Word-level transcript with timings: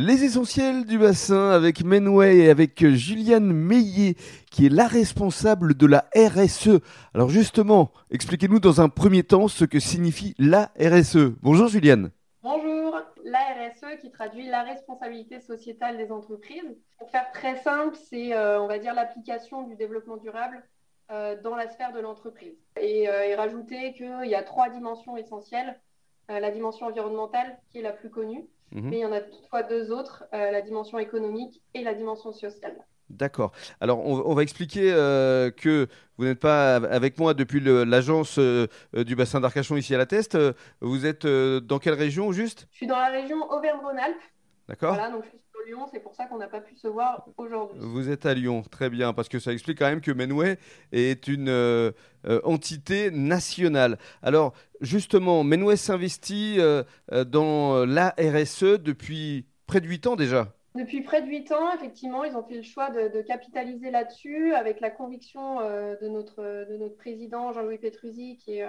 Les 0.00 0.22
essentiels 0.22 0.84
du 0.84 0.96
bassin 0.96 1.50
avec 1.50 1.82
Menway 1.82 2.36
et 2.36 2.50
avec 2.50 2.86
Juliane 2.86 3.52
Meillet 3.52 4.14
qui 4.48 4.66
est 4.66 4.68
la 4.68 4.86
responsable 4.86 5.74
de 5.74 5.88
la 5.88 6.08
RSE. 6.14 6.78
Alors 7.14 7.30
justement, 7.30 7.90
expliquez-nous 8.12 8.60
dans 8.60 8.80
un 8.80 8.88
premier 8.88 9.24
temps 9.24 9.48
ce 9.48 9.64
que 9.64 9.80
signifie 9.80 10.36
la 10.38 10.70
RSE. 10.78 11.34
Bonjour 11.42 11.66
Juliane. 11.66 12.12
Bonjour, 12.44 12.96
la 13.24 13.40
RSE 13.40 14.00
qui 14.00 14.12
traduit 14.12 14.46
la 14.46 14.62
responsabilité 14.62 15.40
sociétale 15.40 15.96
des 15.96 16.12
entreprises. 16.12 16.76
Pour 16.96 17.10
faire 17.10 17.32
très 17.32 17.56
simple, 17.56 17.96
c'est 18.08 18.32
euh, 18.34 18.62
on 18.62 18.68
va 18.68 18.78
dire 18.78 18.94
l'application 18.94 19.62
du 19.62 19.74
développement 19.74 20.16
durable 20.16 20.62
euh, 21.10 21.34
dans 21.42 21.56
la 21.56 21.68
sphère 21.68 21.92
de 21.92 21.98
l'entreprise. 21.98 22.54
Et, 22.80 23.08
euh, 23.08 23.26
et 23.26 23.34
rajouter 23.34 23.94
qu'il 23.94 24.28
y 24.28 24.36
a 24.36 24.44
trois 24.44 24.68
dimensions 24.68 25.16
essentielles. 25.16 25.80
La 26.28 26.50
dimension 26.50 26.86
environnementale 26.86 27.58
qui 27.70 27.78
est 27.78 27.82
la 27.82 27.92
plus 27.92 28.10
connue 28.10 28.46
Mhm. 28.72 28.90
Mais 28.90 28.96
il 28.98 29.00
y 29.00 29.04
en 29.04 29.12
a 29.12 29.20
toutefois 29.20 29.62
deux 29.62 29.90
autres, 29.90 30.24
euh, 30.34 30.50
la 30.50 30.62
dimension 30.62 30.98
économique 30.98 31.62
et 31.74 31.82
la 31.82 31.94
dimension 31.94 32.32
sociale. 32.32 32.76
D'accord. 33.08 33.52
Alors, 33.80 34.04
on, 34.04 34.34
va 34.34 34.42
expliquer 34.42 34.92
euh, 34.92 35.50
que 35.50 35.88
vous 36.18 36.26
n'êtes 36.26 36.40
pas 36.40 36.76
avec 36.76 37.18
moi 37.18 37.32
depuis 37.32 37.58
l'agence 37.58 38.38
euh, 38.38 38.66
du 38.92 39.16
bassin 39.16 39.40
d'Arcachon 39.40 39.76
ici 39.78 39.94
à 39.94 39.98
la 39.98 40.04
Teste. 40.04 40.36
Vous 40.82 41.06
êtes 41.06 41.26
dans 41.26 41.78
quelle 41.78 41.94
région 41.94 42.32
juste? 42.32 42.68
Je 42.70 42.76
suis 42.76 42.86
dans 42.86 42.98
la 42.98 43.08
région 43.08 43.50
Auvergne-Rhône-Alpes. 43.50 44.20
D'accord. 44.68 44.92
Voilà, 44.92 45.10
donc 45.10 45.24
je 45.24 45.30
suis 45.30 45.38
Lyon, 45.66 45.86
c'est 45.90 46.00
pour 46.00 46.14
ça 46.14 46.26
qu'on 46.26 46.38
n'a 46.38 46.48
pas 46.48 46.60
pu 46.60 46.76
se 46.76 46.88
voir 46.88 47.26
aujourd'hui. 47.36 47.78
Vous 47.80 48.10
êtes 48.10 48.26
à 48.26 48.34
Lyon, 48.34 48.62
très 48.62 48.90
bien, 48.90 49.12
parce 49.12 49.28
que 49.28 49.38
ça 49.38 49.52
explique 49.52 49.78
quand 49.78 49.88
même 49.88 50.00
que 50.00 50.10
Menway 50.10 50.58
est 50.92 51.28
une 51.28 51.48
euh, 51.48 51.92
euh, 52.26 52.40
entité 52.44 53.10
nationale. 53.10 53.98
Alors, 54.22 54.54
justement, 54.80 55.44
Menway 55.44 55.76
s'investit 55.76 56.56
euh, 56.58 56.82
dans 57.26 57.84
la 57.84 58.14
RSE 58.18 58.80
depuis 58.80 59.46
près 59.66 59.80
de 59.80 59.86
8 59.86 60.06
ans 60.06 60.16
déjà. 60.16 60.54
Depuis 60.74 61.02
près 61.02 61.22
de 61.22 61.26
8 61.28 61.52
ans, 61.52 61.72
effectivement, 61.74 62.24
ils 62.24 62.36
ont 62.36 62.44
fait 62.44 62.56
le 62.56 62.62
choix 62.62 62.90
de, 62.90 63.22
capitaliser 63.22 63.90
là-dessus 63.90 64.54
avec 64.54 64.80
la 64.80 64.90
conviction 64.90 65.60
de, 65.60 66.08
notre, 66.08 66.66
de 66.70 66.76
notre 66.76 66.96
président 66.96 67.52
Jean-Louis 67.52 67.78
Petruzzi 67.78 68.36
qui 68.36 68.58
est, 68.58 68.66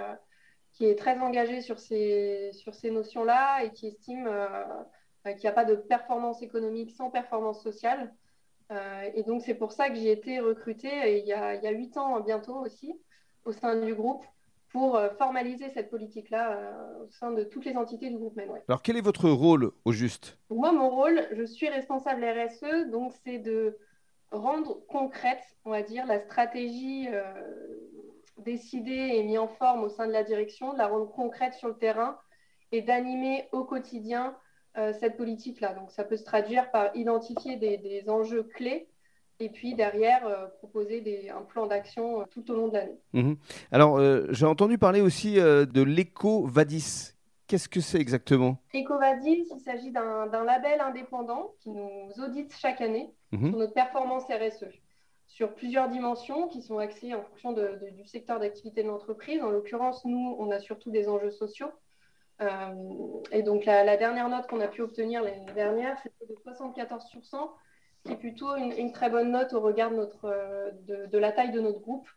qui 0.72 0.86
est 0.86 0.98
très 0.98 1.18
engagé 1.18 1.60
sur 1.60 1.78
ces, 1.78 2.50
sur 2.52 2.74
ces 2.74 2.90
notions-là 2.90 3.64
et 3.64 3.70
qui 3.70 3.86
estime 3.86 4.28
qu'il 5.24 5.40
n'y 5.42 5.48
a 5.48 5.52
pas 5.52 5.64
de 5.64 5.74
performance 5.74 6.42
économique 6.42 6.90
sans 6.90 7.10
performance 7.10 7.62
sociale. 7.62 8.14
Euh, 8.70 9.10
et 9.14 9.22
donc, 9.22 9.42
c'est 9.42 9.54
pour 9.54 9.72
ça 9.72 9.90
que 9.90 9.96
j'ai 9.96 10.12
été 10.12 10.40
recrutée 10.40 11.18
il 11.18 11.26
y 11.26 11.32
a 11.32 11.70
huit 11.70 11.96
ans 11.96 12.20
bientôt 12.20 12.56
aussi 12.56 12.94
au 13.44 13.52
sein 13.52 13.76
du 13.80 13.94
groupe 13.94 14.24
pour 14.70 14.96
euh, 14.96 15.10
formaliser 15.18 15.70
cette 15.70 15.90
politique-là 15.90 16.76
au 17.04 17.10
sein 17.10 17.32
de 17.32 17.42
toutes 17.42 17.64
les 17.64 17.76
entités 17.76 18.08
du 18.08 18.16
groupe 18.16 18.36
Menway. 18.36 18.62
Alors, 18.68 18.82
quel 18.82 18.96
est 18.96 19.02
votre 19.02 19.28
rôle 19.28 19.72
au 19.84 19.92
juste? 19.92 20.38
Moi, 20.48 20.72
mon 20.72 20.88
rôle, 20.88 21.26
je 21.32 21.42
suis 21.44 21.68
responsable 21.68 22.24
RSE, 22.24 22.90
donc 22.90 23.12
c'est 23.24 23.38
de 23.38 23.78
rendre 24.30 24.86
concrète, 24.86 25.42
on 25.64 25.70
va 25.70 25.82
dire, 25.82 26.06
la 26.06 26.20
stratégie 26.20 27.08
décidée 28.38 28.92
et 29.14 29.22
mise 29.22 29.38
en 29.38 29.48
forme 29.48 29.84
au 29.84 29.88
sein 29.88 30.06
de 30.06 30.12
la 30.12 30.22
direction, 30.22 30.72
de 30.72 30.78
la 30.78 30.86
rendre 30.86 31.10
concrète 31.10 31.54
sur 31.54 31.68
le 31.68 31.76
terrain 31.76 32.18
et 32.72 32.82
d'animer 32.82 33.48
au 33.52 33.64
quotidien 33.64 34.28
euh, 34.28 34.36
cette 34.74 35.16
politique-là. 35.16 35.74
Donc 35.74 35.90
ça 35.90 36.04
peut 36.04 36.16
se 36.16 36.24
traduire 36.24 36.70
par 36.70 36.94
identifier 36.94 37.56
des, 37.56 38.04
enjeux 38.08 38.42
clés 38.42 38.88
et 39.38 39.48
puis 39.48 39.74
derrière 39.74 40.26
euh, 40.26 40.46
proposer 40.58 41.00
des, 41.00 41.30
un 41.30 41.42
plan 41.42 41.66
d'action 41.66 42.20
euh, 42.20 42.24
tout 42.30 42.50
au 42.50 42.54
long 42.54 42.68
de 42.68 42.74
l'année. 42.74 42.98
Mhm. 43.12 43.36
Alors 43.72 44.00
j'ai 44.32 44.46
entendu 44.46 44.78
parler 44.78 45.00
aussi 45.00 45.34
de 45.34 45.82
l'éco-VADIS. 45.82 47.14
Qu'est-ce 47.46 47.68
que 47.68 47.80
c'est 47.80 47.98
exactement? 47.98 48.58
Éco-VADIS, 48.72 49.46
il 49.52 49.60
s'agit 49.60 49.90
d'un 49.90 50.44
label 50.44 50.80
indépendant 50.80 51.54
qui 51.58 51.70
nous 51.70 52.12
audite 52.24 52.54
chaque 52.56 52.80
année 52.80 53.10
mhm. 53.32 53.50
sur 53.50 53.58
notre 53.58 53.74
performance 53.74 54.24
RSE 54.24 54.66
sur 55.30 55.54
plusieurs 55.54 55.88
dimensions 55.88 56.48
qui 56.48 56.60
sont 56.60 56.78
axées 56.78 57.14
en 57.14 57.22
fonction 57.22 57.52
du 57.52 58.06
secteur 58.06 58.40
d'activité 58.40 58.82
de 58.82 58.88
l'entreprise. 58.88 59.40
En 59.42 59.50
l'occurrence, 59.50 60.04
nous, 60.04 60.36
on 60.38 60.50
a 60.50 60.58
surtout 60.58 60.90
des 60.90 61.08
enjeux 61.08 61.30
sociaux. 61.30 61.70
Euh, 62.40 63.22
et 63.32 63.42
donc 63.42 63.64
la, 63.64 63.96
dernière 63.96 64.28
note 64.28 64.46
qu'on 64.46 64.60
a 64.60 64.68
pu 64.68 64.82
obtenir 64.82 65.22
l'année 65.22 65.52
dernière, 65.54 65.96
c'était 66.02 66.26
de 66.26 66.36
74%, 66.50 67.50
qui 68.04 68.12
est 68.12 68.16
plutôt 68.16 68.54
une, 68.56 68.92
très 68.92 69.10
bonne 69.10 69.30
note 69.30 69.52
au 69.52 69.60
regard 69.60 69.90
de, 69.90 69.96
notre, 69.96 70.24
euh, 70.24 70.70
de, 71.06 71.18
la 71.18 71.32
taille 71.32 71.52
de 71.52 71.60
notre 71.60 71.80
groupe. 71.80 72.08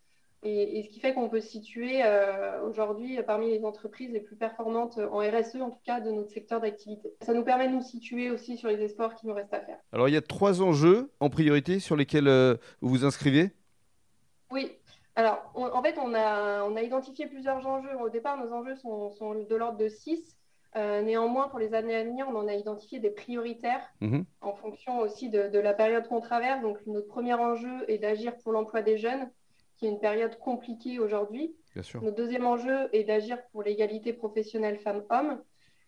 Et, 0.45 0.83
ce 0.83 0.89
qui 0.89 0.99
fait 0.99 1.13
qu'on 1.13 1.29
peut 1.29 1.39
se 1.39 1.47
situer 1.47 2.03
euh, 2.03 2.61
aujourd'hui 2.63 3.17
parmi 3.25 3.49
les 3.49 3.63
entreprises 3.63 4.11
les 4.11 4.19
plus 4.19 4.35
performantes 4.35 4.97
en 4.97 5.19
RSE, 5.19 5.55
en 5.61 5.71
tout 5.71 5.79
cas 5.85 6.01
de 6.01 6.11
notre 6.11 6.31
secteur 6.31 6.59
d'activité. 6.59 7.13
Ça 7.21 7.33
nous 7.33 7.45
permet 7.45 7.69
de 7.69 7.73
nous 7.73 7.81
situer 7.81 8.29
aussi 8.29 8.57
sur 8.57 8.67
les 8.67 8.81
espoirs 8.81 9.15
qui 9.15 9.25
nous 9.25 9.33
restent 9.33 9.53
à 9.53 9.61
faire. 9.61 9.77
Alors 9.93 10.09
il 10.09 10.13
y 10.13 10.17
a 10.17 10.21
trois 10.21 10.61
enjeux 10.61 11.11
en 11.21 11.29
priorité 11.29 11.79
sur 11.79 11.95
lesquels 11.95 12.27
vous 12.81 12.89
vous 12.89 13.05
inscrivez? 13.05 13.51
Oui, 14.51 14.77
alors, 15.15 15.51
en 15.53 15.81
fait, 15.83 15.95
on 15.99 16.13
a, 16.15 16.63
on 16.63 16.75
a, 16.75 16.81
identifié 16.81 17.27
plusieurs 17.27 17.65
enjeux. 17.67 17.95
Au 17.99 18.09
départ, 18.09 18.37
nos 18.37 18.51
enjeux 18.51 18.75
sont, 18.75 19.11
sont 19.11 19.35
de 19.35 19.55
l'ordre 19.55 19.77
de 19.77 19.87
6. 19.87 20.37
Euh, 20.75 21.03
néanmoins, 21.03 21.49
pour 21.49 21.59
les 21.59 21.75
années 21.75 21.95
à 21.95 22.03
venir, 22.03 22.25
on 22.27 22.35
en 22.35 22.47
a 22.47 22.53
identifié 22.53 22.99
des 22.99 23.11
prioritaires 23.11 23.87
mhm. 24.01 24.25
en 24.41 24.53
fonction 24.53 24.99
aussi 24.99 25.29
de, 25.29 25.49
de 25.49 25.59
la 25.59 25.73
période 25.73 26.07
qu'on 26.07 26.19
traverse. 26.19 26.61
Donc, 26.61 26.79
notre 26.87 27.07
premier 27.07 27.35
enjeu 27.35 27.85
est 27.87 27.99
d'agir 27.99 28.35
pour 28.37 28.53
l'emploi 28.53 28.81
des 28.81 28.97
jeunes, 28.97 29.29
qui 29.77 29.85
est 29.85 29.89
une 29.89 29.99
période 29.99 30.37
compliquée 30.39 30.97
aujourd'hui. 30.97 31.55
Notre 31.75 32.15
deuxième 32.15 32.45
enjeu 32.45 32.89
est 32.91 33.03
d'agir 33.03 33.37
pour 33.51 33.61
l'égalité 33.61 34.13
professionnelle 34.13 34.79
femmes-hommes. 34.79 35.39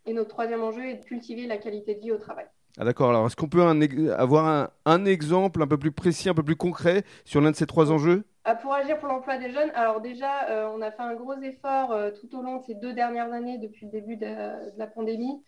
Et 0.06 0.14
notre 0.14 0.30
troisième 0.30 0.62
enjeu 0.62 0.86
est 0.86 0.96
de 0.96 1.06
cultiver 1.06 1.48
la 1.48 1.58
qualité 1.58 1.96
de 1.96 2.00
vie 2.00 2.12
au 2.12 2.18
travail. 2.18 2.46
Ah 2.78 2.86
d'accord, 2.86 3.10
alors 3.10 3.26
est-ce 3.26 3.36
qu'on 3.36 3.48
peut 3.48 3.64
avoir 4.12 4.46
un, 4.46 4.70
un, 4.86 5.06
exemple 5.06 5.64
un 5.64 5.68
peu 5.68 5.78
plus 5.78 5.92
précis, 5.92 6.30
un 6.30 6.34
peu 6.36 6.44
plus 6.44 6.58
concret 6.58 7.04
sur 7.24 7.42
l'un 7.42 7.50
de 7.50 7.56
ces 7.56 7.66
trois 7.66 7.92
enjeux? 7.92 8.26
Pour 8.54 8.74
agir 8.76 9.00
pour 9.00 9.08
l'emploi 9.08 9.38
des 9.38 9.50
jeunes, 9.50 9.72
alors 9.74 10.02
déjà, 10.02 10.50
euh, 10.50 10.70
on 10.72 10.82
a 10.82 10.92
fait 10.92 11.02
un 11.02 11.16
gros 11.16 11.34
effort 11.42 11.92
euh, 11.92 12.12
tout 12.12 12.38
au 12.38 12.44
long 12.44 12.58
de 12.58 12.64
ces 12.64 12.76
deux 12.76 12.94
dernières 12.94 13.34
années, 13.34 13.58
depuis 13.58 13.88
le 13.88 13.92
début 13.92 14.18
de, 14.18 14.78
la 14.78 14.86
pandémie, 14.86 15.44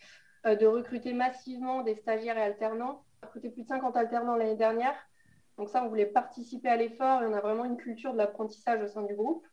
euh, 0.48 0.56
de 0.56 0.66
recruter 0.66 1.14
massivement 1.14 1.84
des 1.84 1.94
stagiaires 1.94 2.40
et 2.40 2.42
alternants. 2.42 3.04
On 3.22 3.26
a 3.26 3.28
recruté 3.28 3.52
plus 3.52 3.64
de 3.64 3.68
50 3.68 3.96
alternants 3.96 4.36
l'année 4.36 4.56
dernière. 4.56 4.96
Donc 5.60 5.70
ça, 5.70 5.84
on 5.84 5.90
voulait 5.90 6.08
participer 6.08 6.70
à 6.70 6.76
l'effort 6.76 7.22
et 7.22 7.28
on 7.28 7.34
a 7.34 7.40
vraiment 7.40 7.66
une 7.66 7.78
culture 7.78 8.14
de 8.14 8.18
l'apprentissage 8.18 8.82
au 8.82 8.88
sein 8.88 9.04
du 9.04 9.14
groupe. 9.14 9.46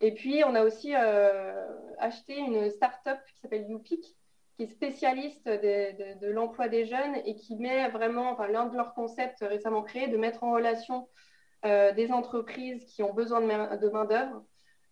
Et 0.00 0.12
puis, 0.12 0.42
on 0.44 0.54
a 0.54 0.62
aussi 0.64 0.94
acheté 0.94 2.38
une 2.38 2.70
start-up 2.70 3.18
qui 3.34 3.40
s'appelle 3.40 3.68
YouPick, 3.68 4.16
qui 4.56 4.62
est 4.62 4.66
spécialiste 4.66 5.46
de, 5.46 6.26
l'emploi 6.28 6.68
des 6.68 6.86
jeunes 6.86 7.16
et 7.24 7.34
qui 7.34 7.56
met 7.56 7.88
vraiment, 7.90 8.30
enfin, 8.30 8.48
l'un 8.48 8.66
de 8.66 8.76
leurs 8.76 8.94
concepts 8.94 9.40
récemment 9.42 9.82
créés, 9.82 10.08
de 10.08 10.16
mettre 10.16 10.42
en 10.44 10.52
relation 10.52 11.06
euh, 11.06 11.29
des 11.62 12.10
entreprises 12.10 12.84
qui 12.84 13.02
ont 13.02 13.12
besoin 13.12 13.40
de 13.40 13.88
main-d'œuvre 13.90 14.42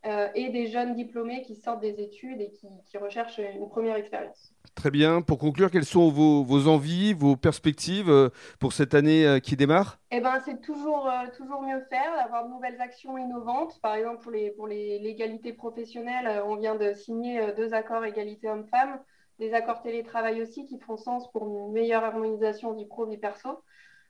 euh, 0.06 0.28
et 0.36 0.50
des 0.50 0.68
jeunes 0.68 0.94
diplômés 0.94 1.42
qui 1.42 1.56
sortent 1.56 1.80
des 1.80 2.00
études 2.00 2.40
et 2.40 2.52
qui, 2.52 2.98
recherchent 2.98 3.38
une 3.38 3.68
première 3.68 3.96
expérience. 3.96 4.54
Très 4.76 4.92
bien. 4.92 5.22
Pour 5.22 5.38
conclure, 5.38 5.72
quelles 5.72 5.84
sont 5.84 6.08
vos, 6.08 6.68
envies, 6.68 7.14
vos 7.14 7.34
perspectives 7.34 8.08
euh, 8.08 8.28
pour 8.60 8.72
cette 8.72 8.94
année 8.94 9.40
qui 9.42 9.56
démarre? 9.56 9.98
Eh 10.12 10.20
ben, 10.20 10.38
C'est 10.44 10.60
toujours, 10.60 11.10
toujours 11.36 11.62
mieux 11.62 11.80
faire, 11.90 12.14
d'avoir 12.16 12.46
de 12.46 12.50
nouvelles 12.50 12.80
actions 12.80 13.18
innovantes. 13.18 13.80
Par 13.82 13.96
exemple, 13.96 14.22
pour, 14.22 14.30
les, 14.30 14.52
pour 14.52 14.68
l'égalité 14.68 15.52
professionnelle, 15.52 16.42
on 16.46 16.54
vient 16.54 16.76
de 16.76 16.92
signer 16.92 17.52
deux 17.56 17.74
accords 17.74 18.04
égalité 18.04 18.48
homme-femme, 18.48 19.00
des 19.40 19.52
accords 19.52 19.82
télétravail 19.82 20.40
aussi 20.40 20.64
qui 20.64 20.78
font 20.78 20.96
sens 20.96 21.28
pour 21.32 21.44
une 21.48 21.72
meilleure 21.72 22.04
harmonisation 22.04 22.72
vie 22.72 22.86
pro-vie 22.86 23.18
perso. 23.18 23.64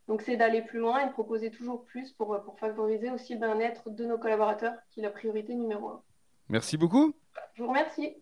Donc, 0.09 0.23
c'est 0.23 0.37
d'aller 0.37 0.63
plus 0.63 0.79
loin 0.79 1.01
et 1.01 1.07
de 1.07 1.13
proposer 1.13 1.51
toujours 1.51 1.85
plus 1.85 2.13
pour, 2.13 2.41
pour 2.43 2.59
favoriser 2.59 3.11
aussi 3.11 3.35
le 3.35 3.41
bien-être 3.41 3.91
de 3.91 4.05
nos 4.05 4.19
collaborateurs, 4.19 4.75
qui 4.91 5.01
est 5.01 5.03
la 5.03 5.11
priorité 5.11 5.55
numéro 5.55 5.89
un. 5.89 6.03
Merci 6.49 6.77
beaucoup. 6.79 7.15
Je 7.55 7.63
vous 7.63 7.69
remercie. 7.69 8.17